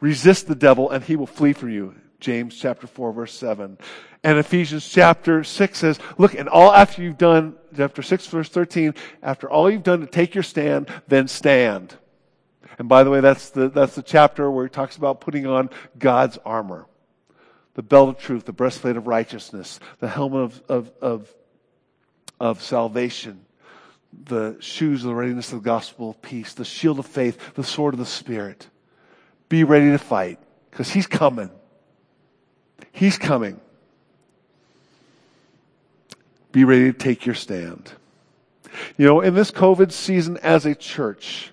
[0.00, 1.94] Resist the devil and he will flee from you.
[2.24, 3.78] James chapter 4 verse 7.
[4.22, 8.94] And Ephesians chapter 6 says, look, and all after you've done, chapter 6 verse 13,
[9.22, 11.94] after all you've done to take your stand, then stand.
[12.78, 15.68] And by the way, that's the, that's the chapter where he talks about putting on
[15.98, 16.86] God's armor
[17.74, 21.34] the belt of truth, the breastplate of righteousness, the helmet of, of, of,
[22.40, 23.44] of salvation,
[24.12, 27.64] the shoes of the readiness of the gospel of peace, the shield of faith, the
[27.64, 28.68] sword of the Spirit.
[29.48, 30.38] Be ready to fight
[30.70, 31.50] because He's coming.
[32.92, 33.60] He's coming.
[36.52, 37.92] Be ready to take your stand.
[38.96, 41.52] You know, in this COVID season as a church,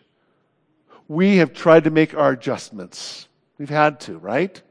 [1.08, 3.28] we have tried to make our adjustments.
[3.58, 4.62] We've had to, right?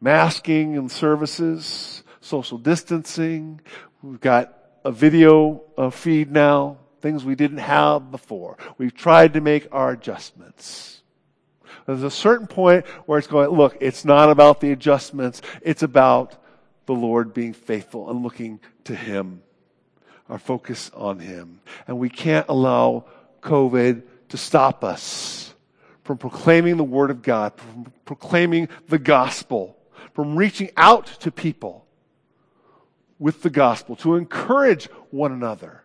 [0.00, 3.60] Masking and services, social distancing.
[4.02, 8.56] We've got a video uh, feed now, things we didn't have before.
[8.78, 10.97] We've tried to make our adjustments.
[11.86, 15.42] There's a certain point where it's going, look, it's not about the adjustments.
[15.62, 16.36] It's about
[16.86, 19.42] the Lord being faithful and looking to Him.
[20.28, 21.60] Our focus on Him.
[21.86, 23.04] And we can't allow
[23.42, 25.54] COVID to stop us
[26.04, 29.76] from proclaiming the Word of God, from proclaiming the gospel,
[30.14, 31.86] from reaching out to people
[33.18, 35.82] with the gospel, to encourage one another.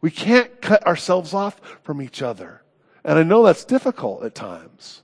[0.00, 2.62] We can't cut ourselves off from each other.
[3.04, 5.02] And I know that's difficult at times.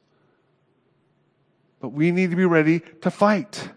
[1.84, 3.68] But we need to be ready to fight,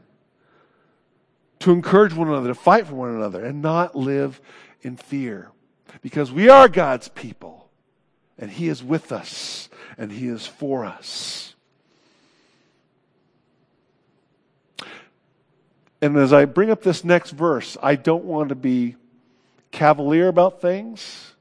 [1.59, 4.39] to encourage one another, to fight for one another, and not live
[4.81, 5.51] in fear.
[6.01, 7.69] Because we are God's people,
[8.39, 9.67] and He is with us,
[9.97, 11.53] and He is for us.
[16.01, 18.95] And as I bring up this next verse, I don't want to be
[19.71, 21.33] cavalier about things.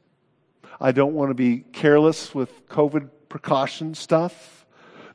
[0.80, 4.66] I don't want to be careless with COVID precaution stuff.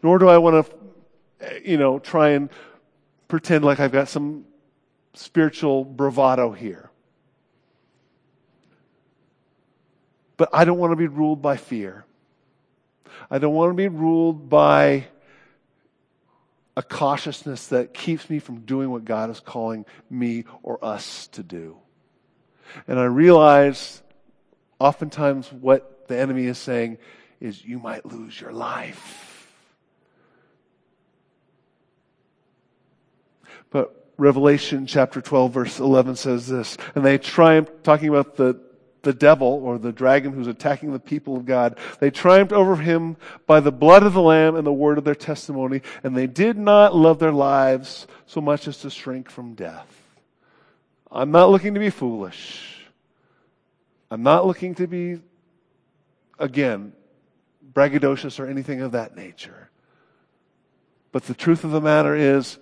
[0.02, 0.81] Nor do I want to,
[1.42, 2.50] Uh, you know, try and
[3.28, 4.46] pretend like I've got some
[5.14, 6.90] spiritual bravado here.
[10.38, 12.06] But I don't want to be ruled by fear.
[13.30, 15.08] I don't want to be ruled by
[16.76, 21.44] a cautiousness that keeps me from doing what God is calling me or us to
[21.44, 21.78] do.
[22.88, 24.02] And I realize
[24.80, 26.98] oftentimes what the enemy is saying
[27.40, 29.31] is you might lose your life.
[33.72, 38.62] But Revelation chapter 12 verse 11 says this, and they triumphed, talking about the
[39.04, 41.78] the devil or the dragon who's attacking the people of God.
[42.00, 45.16] They triumphed over him by the blood of the Lamb and the word of their
[45.16, 49.88] testimony, and they did not love their lives so much as to shrink from death.
[51.12, 52.86] I'm not looking to be foolish.
[54.10, 55.20] I'm not looking to be,
[56.38, 56.94] again,
[57.74, 59.70] braggadocious or anything of that nature.
[61.12, 62.58] But the truth of the matter is,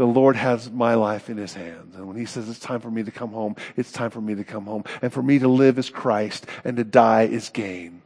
[0.00, 1.94] the Lord has my life in his hands.
[1.94, 4.34] And when he says it's time for me to come home, it's time for me
[4.34, 4.84] to come home.
[5.02, 8.00] And for me to live is Christ and to die is gain.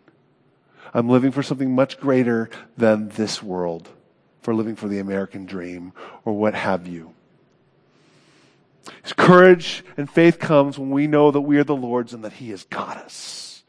[0.93, 3.89] I'm living for something much greater than this world,
[4.43, 5.93] for living for the American dream
[6.25, 7.15] or what have you.
[9.05, 12.33] His courage and faith comes when we know that we are the Lord's and that
[12.33, 13.63] he has got us.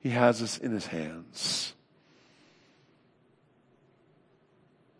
[0.00, 1.74] He has us in his hands.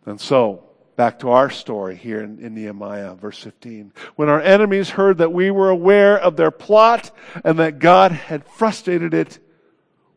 [0.05, 3.93] And so, Back to our story here in, in, Nehemiah, verse 15.
[4.15, 7.11] When our enemies heard that we were aware of their plot
[7.43, 9.39] and that God had frustrated it,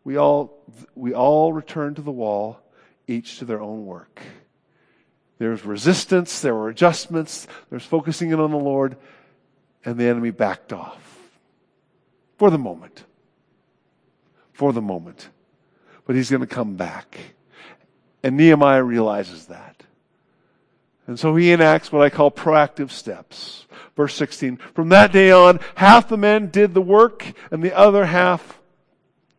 [0.02, 0.62] we all,
[0.94, 2.58] we all returned to the wall,
[3.06, 4.20] each to their own work.
[5.38, 8.96] There was resistance, there were adjustments, there was focusing in on the Lord,
[9.84, 11.00] and the enemy backed off.
[12.38, 13.04] For the moment.
[14.52, 15.28] For the moment.
[16.06, 17.18] But he's going to come back.
[18.22, 19.82] And Nehemiah realizes that.
[21.06, 23.66] And so he enacts what I call proactive steps.
[23.96, 24.56] Verse 16.
[24.74, 28.60] From that day on, half the men did the work and the other half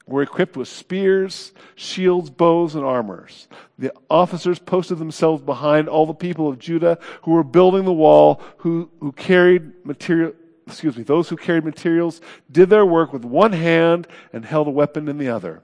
[0.08, 3.48] were equipped with spears, shields, bows, and armors.
[3.80, 8.42] The officers posted themselves behind all the people of Judah who were building the wall,
[8.58, 10.34] who, who carried material,
[10.68, 14.72] excuse me, those who carried materials did their work with one hand and held a
[14.72, 15.64] weapon in the other.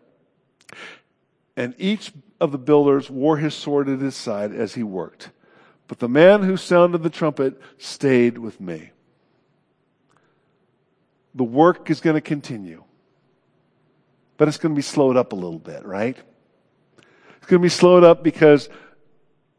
[1.55, 5.29] And each of the builders wore his sword at his side as he worked.
[5.91, 8.91] But the man who sounded the trumpet stayed with me.
[11.35, 12.85] The work is going to continue,
[14.37, 16.15] but it's going to be slowed up a little bit, right?
[17.35, 18.69] It's going to be slowed up because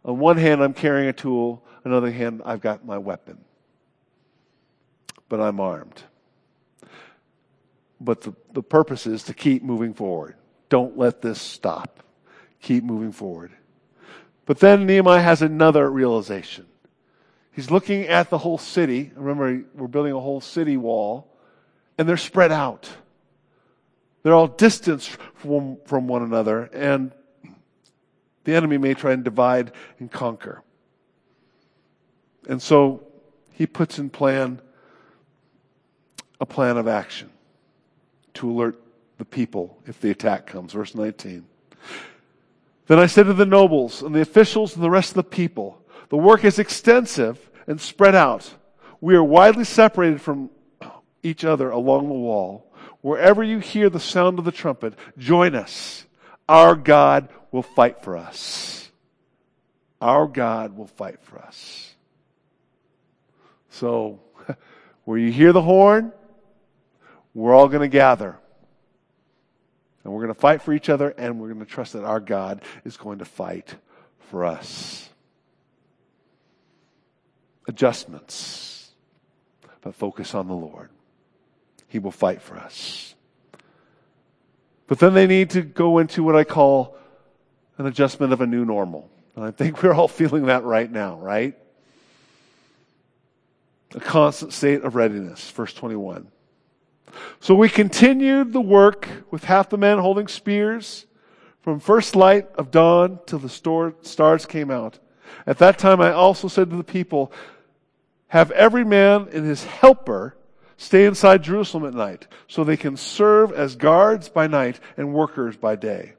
[0.06, 3.36] on one hand, I'm carrying a tool, on the other hand, I've got my weapon.
[5.28, 6.02] But I'm armed.
[8.00, 10.36] But the, the purpose is to keep moving forward.
[10.70, 12.02] Don't let this stop.
[12.62, 13.52] Keep moving forward.
[14.44, 16.66] But then Nehemiah has another realization.
[17.52, 19.12] He's looking at the whole city.
[19.14, 21.30] Remember, we're building a whole city wall,
[21.98, 22.88] and they're spread out.
[24.22, 27.12] They're all distanced from, from one another, and
[28.44, 30.62] the enemy may try and divide and conquer.
[32.48, 33.06] And so
[33.52, 34.60] he puts in plan
[36.40, 37.30] a plan of action
[38.34, 38.82] to alert
[39.18, 40.72] the people if the attack comes.
[40.72, 41.46] Verse 19.
[42.86, 45.82] Then I said to the nobles and the officials and the rest of the people,
[46.08, 48.54] the work is extensive, and spread out.
[49.00, 50.50] We are widely separated from
[51.22, 52.72] each other along the wall.
[53.00, 56.04] Wherever you hear the sound of the trumpet, join us.
[56.48, 58.90] Our God will fight for us.
[60.00, 61.94] Our God will fight for us.
[63.70, 64.20] So,
[65.04, 66.12] where you hear the horn,
[67.34, 68.36] we're all going to gather.
[70.04, 72.20] And we're going to fight for each other, and we're going to trust that our
[72.20, 73.76] God is going to fight
[74.18, 75.08] for us.
[77.68, 78.90] Adjustments,
[79.80, 80.90] but focus on the Lord.
[81.86, 83.14] He will fight for us.
[84.88, 86.96] But then they need to go into what I call
[87.78, 89.08] an adjustment of a new normal.
[89.36, 91.56] And I think we're all feeling that right now, right?
[93.94, 96.28] A constant state of readiness, verse 21.
[97.40, 101.06] So we continued the work with half the men holding spears
[101.60, 104.98] from first light of dawn till the stars came out.
[105.46, 107.32] At that time I also said to the people,
[108.28, 110.36] have every man and his helper
[110.76, 115.56] stay inside Jerusalem at night so they can serve as guards by night and workers
[115.56, 116.14] by day.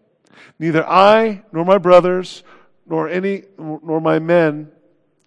[0.59, 2.43] Neither I nor my brothers
[2.85, 4.71] nor any nor my men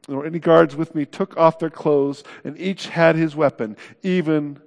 [0.09, 4.61] nor any guards with me took off their clothes and each had his weapon even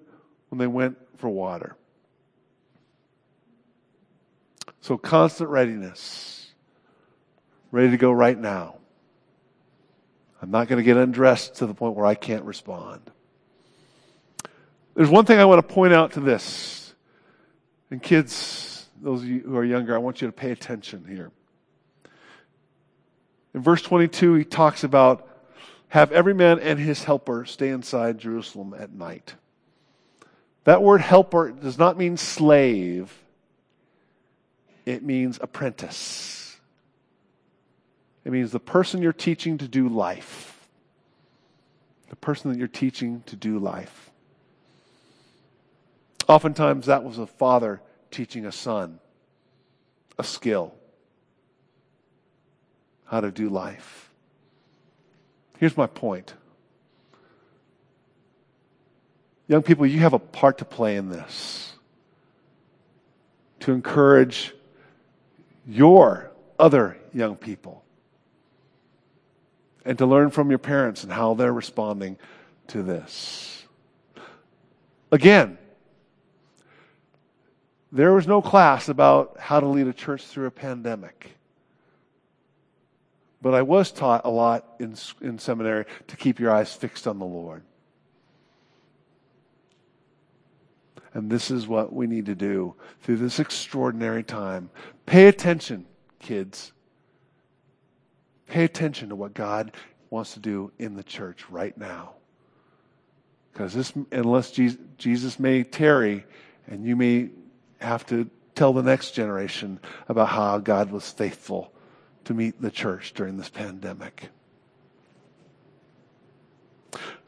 [0.50, 1.76] when they went for water.
[4.82, 6.52] So constant readiness.
[7.72, 8.76] Ready to go right now.
[10.41, 13.12] I'm not going to get undressed to the point where I can't respond.
[14.95, 16.93] There's one thing I want to point out to this.
[17.91, 21.32] And kids, those of you who are younger, I want you to pay attention here.
[23.54, 25.28] In verse 22, he talks about
[25.89, 29.36] have every man and his helper stay inside Jerusalem at night.
[30.70, 33.11] That word helper does not mean slave,
[34.86, 36.59] it means apprentice.
[38.24, 40.70] It means the person you're teaching to do life.
[42.09, 44.11] The person that you're teaching to do life.
[46.28, 48.99] Oftentimes, that was a father teaching a son
[50.20, 50.76] a skill
[53.05, 54.11] how to do life.
[55.57, 56.36] Here's my point.
[59.50, 61.74] Young people, you have a part to play in this.
[63.62, 64.54] To encourage
[65.68, 67.84] your other young people.
[69.84, 72.20] And to learn from your parents and how they're responding
[72.68, 73.66] to this.
[75.12, 75.58] Again,
[77.91, 81.32] there was no class about how to lead a church through a pandemic.
[83.41, 87.18] But I was taught a lot in, in seminary to keep your eyes fixed on
[87.18, 87.64] the Lord.
[91.14, 94.70] And this is what we need to do through this extraordinary time.
[95.05, 95.86] Pay attention,
[96.20, 96.72] kids.
[98.47, 99.72] Pay attention to what God
[100.10, 102.14] wants to do in the church right now.
[103.51, 104.51] Because this, unless
[104.97, 106.26] Jesus may tarry,
[106.68, 107.30] and you may
[107.80, 111.74] have to tell the next generation about how God was faithful
[112.26, 114.30] to meet the church during this pandemic.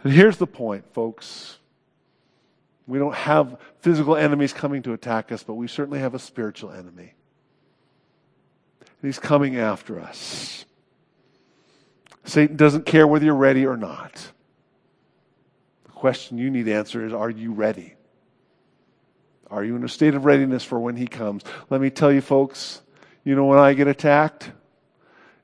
[0.03, 1.57] And here's the point, folks.
[2.91, 6.71] We don't have physical enemies coming to attack us, but we certainly have a spiritual
[6.71, 7.13] enemy.
[8.81, 10.65] And he's coming after us.
[12.25, 14.33] Satan doesn't care whether you're ready or not.
[15.85, 17.93] The question you need to answer is Are you ready?
[19.49, 21.45] Are you in a state of readiness for when he comes?
[21.69, 22.81] Let me tell you, folks,
[23.23, 24.51] you know when I get attacked?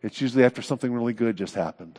[0.01, 1.97] It's usually after something really good just happened.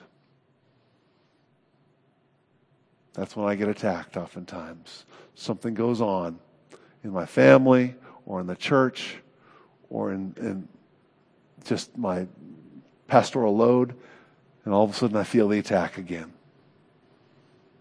[3.15, 5.07] That's when I get attacked, oftentimes.
[5.39, 6.41] Something goes on
[7.05, 7.95] in my family
[8.27, 9.19] or in the church
[9.89, 10.69] or in, in
[11.65, 12.27] just my
[13.07, 13.95] pastoral load,
[14.65, 16.33] and all of a sudden I feel the attack again.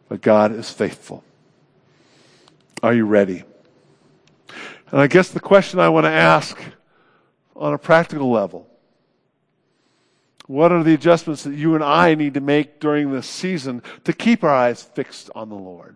[0.07, 1.23] But God is faithful.
[2.83, 3.43] Are you ready?
[4.91, 6.59] And I guess the question I want to ask
[7.55, 8.67] on a practical level
[10.45, 14.13] what are the adjustments that you and I need to make during this season to
[14.13, 15.95] keep our eyes fixed on the Lord?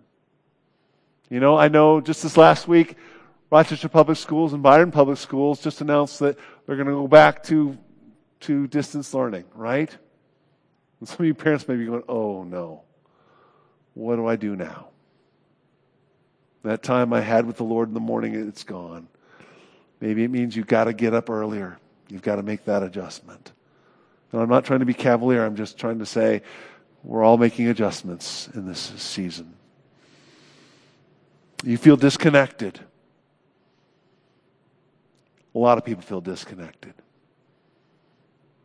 [1.32, 2.98] You know, I know just this last week,
[3.50, 7.42] Rochester Public Schools and Byron Public Schools just announced that they're going to go back
[7.44, 7.78] to,
[8.42, 9.90] to distance learning, right?
[11.00, 12.82] And some of you parents may be going, oh no,
[13.94, 14.90] what do I do now?
[16.64, 19.08] That time I had with the Lord in the morning, it's gone.
[20.02, 21.78] Maybe it means you've got to get up earlier.
[22.10, 23.54] You've got to make that adjustment.
[24.34, 25.46] And I'm not trying to be cavalier.
[25.46, 26.42] I'm just trying to say
[27.06, 29.54] we're all making adjustments in this season.
[31.64, 32.80] You feel disconnected.
[35.54, 36.94] A lot of people feel disconnected.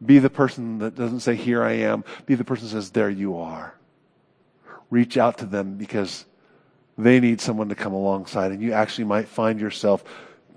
[0.05, 2.05] Be the person that doesn't say, Here I am.
[2.27, 3.75] Be the person that says, There you are.
[4.91, 6.27] reach out to them because
[6.97, 8.53] they need someone to come alongside.
[8.53, 10.05] And you actually might find yourself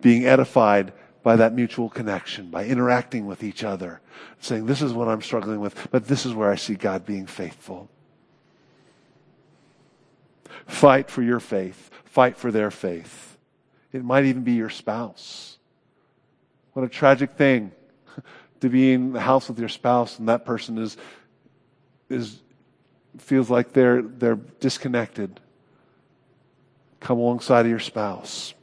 [0.01, 4.01] being edified by that mutual connection, by interacting with each other,
[4.39, 7.25] saying, This is what I'm struggling with, but this is where I see God being
[7.25, 7.89] faithful.
[10.67, 13.37] Fight for your faith, fight for their faith.
[13.91, 15.57] It might even be your spouse.
[16.73, 17.71] What a tragic thing
[18.61, 20.97] to be in the house with your spouse and that person is,
[22.09, 22.39] is
[23.17, 25.39] feels like they're, they're disconnected.
[26.99, 28.53] Come alongside of your spouse.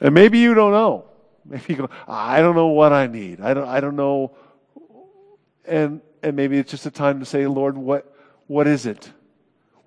[0.00, 1.04] And maybe you don't know.
[1.44, 3.40] Maybe you go, I don't know what I need.
[3.40, 4.36] I don't, I don't know.
[5.64, 8.14] And, and maybe it's just a time to say, Lord, what,
[8.46, 9.10] what is it?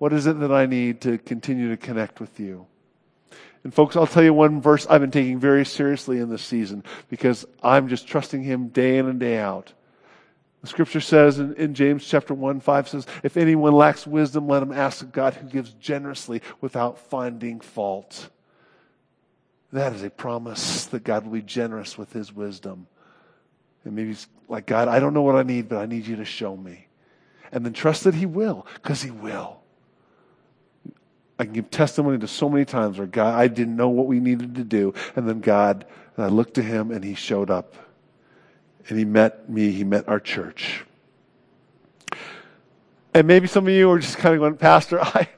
[0.04, 2.66] What is it that I need to continue to connect with you?
[3.62, 6.84] And folks, I'll tell you one verse I've been taking very seriously in this season
[7.08, 9.72] because I'm just trusting Him day in and day out.
[10.60, 14.62] The scripture says in, in, James chapter 1, 5 says, If anyone lacks wisdom, let
[14.62, 18.28] him ask God who gives generously without finding fault.
[19.72, 22.88] That is a promise that God will be generous with his wisdom.
[23.86, 26.16] And maybe he's like, God, I don't know what I need, but I need you
[26.16, 26.88] to show me.
[27.50, 29.63] And then trust that he will, because he will.
[31.38, 34.20] I can give testimony to so many times where God, I didn't know what we
[34.20, 34.94] needed to do.
[35.16, 35.84] And then God,
[36.16, 37.74] and I looked to him and he showed up.
[38.88, 40.84] And he met me, he met our church.
[43.14, 45.28] And maybe some of you are just kind of going, Pastor, I,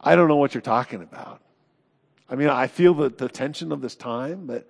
[0.00, 1.40] I don't know what you're talking about.
[2.28, 4.68] I mean, I feel the, the tension of this time, but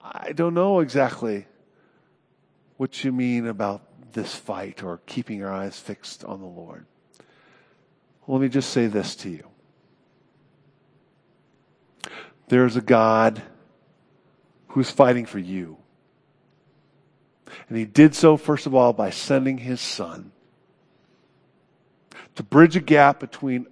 [0.00, 1.46] I don't know exactly
[2.76, 6.86] what you mean about this fight or keeping your eyes fixed on the Lord.
[8.26, 9.46] Well, let me just say this to you.
[12.48, 13.42] There's a God
[14.68, 15.78] who's fighting for you.
[17.68, 20.32] And he did so, first of all, by sending his son
[22.34, 23.66] to bridge a gap between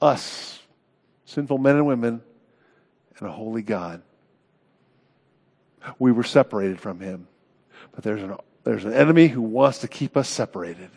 [0.00, 0.60] us,
[1.24, 2.22] sinful men and women,
[3.18, 4.02] and a holy God.
[5.98, 7.28] We were separated from him.
[7.92, 10.90] But there's an, there's an enemy who wants to keep us separated.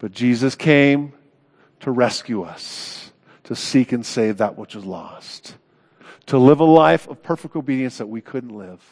[0.00, 1.12] But Jesus came
[1.80, 3.12] to rescue us,
[3.44, 5.54] to seek and save that which is lost,
[6.26, 8.82] to live a life of perfect obedience that we couldn't live,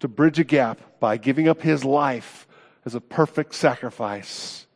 [0.00, 2.48] to bridge a gap by giving up his life
[2.84, 4.66] as a perfect sacrifice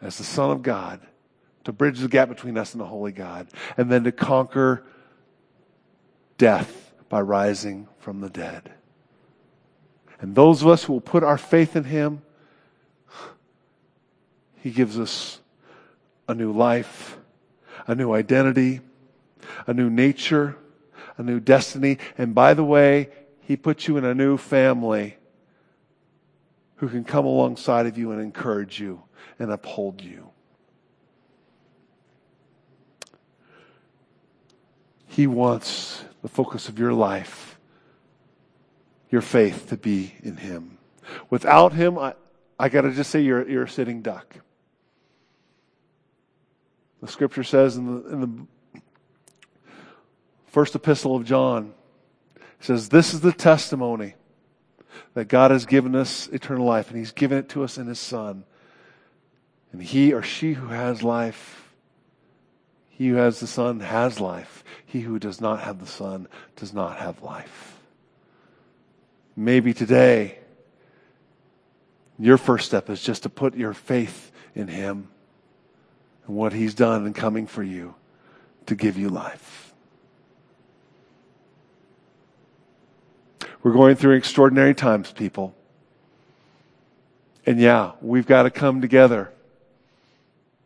[0.00, 1.00] as the Son of God
[1.68, 3.46] to bridge the gap between us and the Holy God,
[3.76, 4.84] and then to conquer
[6.38, 8.72] death by rising from the dead.
[10.18, 12.22] And those of us who will put our faith in Him,
[14.62, 15.40] He gives us
[16.28, 17.16] a new life,
[17.86, 18.80] a new identity,
[19.66, 20.56] a new nature,
[21.16, 21.98] a new destiny.
[22.16, 25.16] And by the way, He puts you in a new family
[26.76, 29.02] who can come alongside of you and encourage you
[29.38, 30.30] and uphold you.
[35.06, 37.58] He wants the focus of your life,
[39.10, 40.78] your faith, to be in Him.
[41.30, 42.14] Without Him, I,
[42.58, 44.36] I got to just say you're, you're a sitting duck.
[47.00, 48.82] The scripture says in the, in the
[50.46, 51.74] first epistle of John,
[52.60, 54.14] says, This is the testimony
[55.14, 58.00] that God has given us eternal life, and He's given it to us in His
[58.00, 58.44] Son.
[59.72, 61.74] And he or she who has life,
[62.88, 64.64] he who has the Son has life.
[64.86, 66.26] He who does not have the Son
[66.56, 67.78] does not have life.
[69.36, 70.38] Maybe today,
[72.18, 75.08] your first step is just to put your faith in Him
[76.28, 77.96] and what He's done and coming for you
[78.66, 79.74] to give you life.
[83.62, 85.54] We're going through extraordinary times, people.
[87.44, 89.32] And yeah, we've got to come together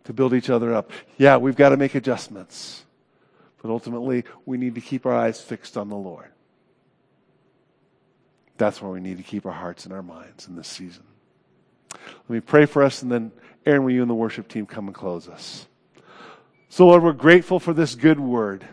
[0.04, 0.90] to build each other up.
[1.16, 2.82] Yeah, we've got to make adjustments.
[3.62, 6.28] But ultimately, we need to keep our eyes fixed on the Lord.
[8.58, 11.04] That's where we need to keep our hearts and our minds in this season.
[11.92, 13.32] Let me pray for us, and then
[13.64, 15.66] Aaron, will you and the worship team come and close us?
[16.68, 18.66] So, Lord, we're grateful for this good word.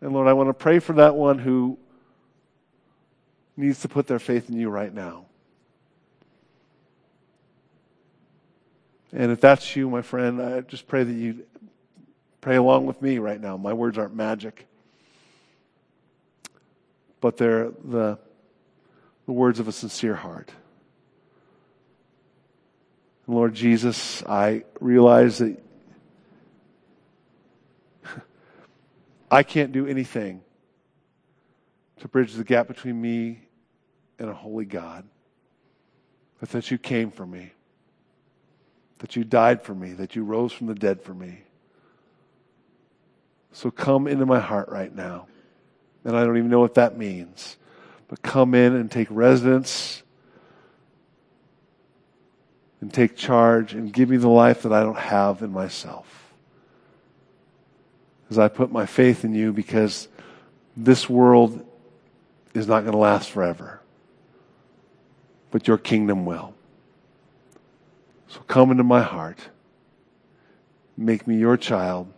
[0.00, 1.78] And Lord, I want to pray for that one who
[3.56, 5.26] needs to put their faith in you right now.
[9.12, 11.46] And if that's you, my friend, I just pray that you
[12.40, 13.56] pray along with me right now.
[13.56, 14.66] My words aren't magic,
[17.20, 18.18] but they're the,
[19.26, 20.50] the words of a sincere heart.
[23.26, 25.62] Lord Jesus, I realize that
[29.30, 30.42] I can't do anything
[32.00, 33.40] to bridge the gap between me
[34.18, 35.04] and a holy God,
[36.38, 37.52] but that you came for me,
[38.98, 41.38] that you died for me, that you rose from the dead for me.
[43.52, 45.28] So come into my heart right now.
[46.04, 47.56] And I don't even know what that means,
[48.08, 50.03] but come in and take residence
[52.84, 56.34] and take charge and give me the life that I don't have in myself.
[58.28, 60.06] As I put my faith in you because
[60.76, 61.66] this world
[62.52, 63.80] is not going to last forever,
[65.50, 66.52] but your kingdom will.
[68.28, 69.38] So come into my heart.
[70.94, 72.12] Make me your child.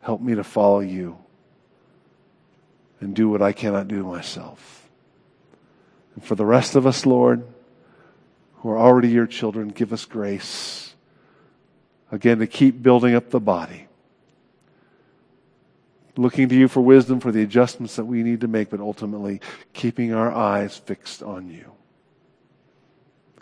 [0.00, 1.18] Help me to follow you
[3.00, 4.88] and do what I cannot do myself.
[6.14, 7.49] And for the rest of us, Lord,
[8.60, 10.94] who are already your children, give us grace
[12.12, 13.88] again to keep building up the body
[16.16, 19.40] looking to you for wisdom for the adjustments that we need to make, but ultimately
[19.72, 21.72] keeping our eyes fixed on you.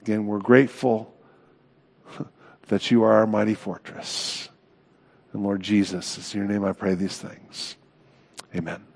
[0.01, 1.13] Again, we're grateful
[2.69, 4.49] that you are our mighty fortress.
[5.33, 7.77] And Lord Jesus, it's in your name I pray these things.
[8.55, 8.88] Amen.